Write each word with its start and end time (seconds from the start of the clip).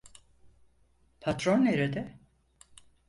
Patron 1.21 1.65
nerede? 1.65 2.19